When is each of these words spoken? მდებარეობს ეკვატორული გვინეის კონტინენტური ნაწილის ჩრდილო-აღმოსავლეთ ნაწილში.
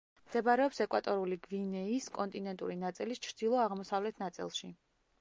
მდებარეობს 0.27 0.79
ეკვატორული 0.85 1.37
გვინეის 1.43 2.09
კონტინენტური 2.17 2.81
ნაწილის 2.87 3.25
ჩრდილო-აღმოსავლეთ 3.29 4.27
ნაწილში. 4.29 4.77